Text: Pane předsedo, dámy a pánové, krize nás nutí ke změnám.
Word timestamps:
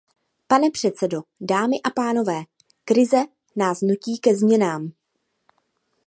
Pane 0.47 0.71
předsedo, 0.71 1.21
dámy 1.41 1.81
a 1.81 1.89
pánové, 1.89 2.43
krize 2.85 3.23
nás 3.55 3.81
nutí 3.81 4.17
ke 4.19 4.35
změnám. 4.35 4.91